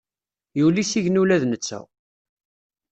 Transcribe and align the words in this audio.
Yuli 0.59 0.83
s 0.89 0.93
igenni 0.97 1.19
ula 1.21 1.37
d 1.41 1.43
netta. 1.47 1.79